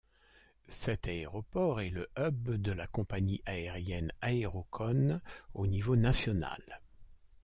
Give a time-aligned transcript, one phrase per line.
[0.67, 5.21] Cet aéroport est le hub de la compagnie aérienne Aerocón
[5.53, 6.81] au niveau national.